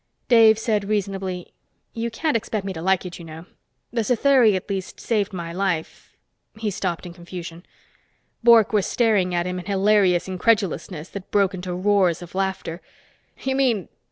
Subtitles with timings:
[0.27, 1.53] Dave said reasonably,
[1.93, 3.45] "You can't expect me to like it, you know.
[3.93, 6.17] The Satheri, at least, saved my life"
[6.59, 7.63] He stopped in confusion.
[8.43, 12.81] Bork was staring at him in hilarious incredulousness that broke into roars of laughter.
[13.43, 13.89] "You mean